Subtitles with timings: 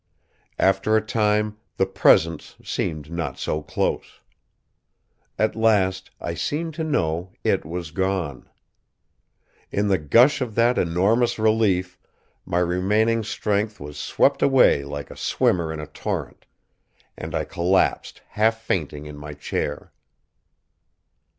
[0.57, 4.19] After a time, the presence seemed not so close.
[5.37, 8.49] At last, I seemed to know It was gone.
[9.69, 11.99] In the gush of that enormous relief
[12.47, 16.47] my remaining strength was swept away like a swimmer in a torrent
[17.15, 19.91] and I collapsed half fainting in my chair.